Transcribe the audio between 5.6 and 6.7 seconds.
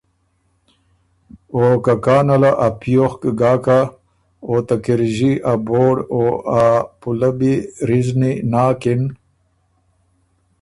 بوړ او ا